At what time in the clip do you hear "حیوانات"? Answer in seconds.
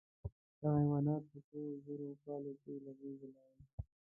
0.81-1.23